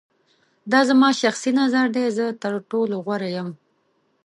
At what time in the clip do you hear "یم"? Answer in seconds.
3.35-3.49